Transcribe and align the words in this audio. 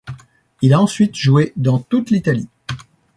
Il 0.63 0.73
a 0.73 0.81
ensuite 0.81 1.13
joué 1.13 1.53
dans 1.57 1.77
toute 1.77 2.09
l'Italie. 2.09 2.49